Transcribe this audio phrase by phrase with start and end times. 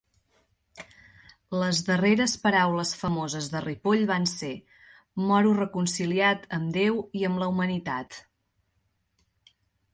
[1.63, 4.51] Les darreres paraules famoses de Ripoll van ser:
[5.29, 8.23] "moro reconciliat amb deu i amb la humanitat".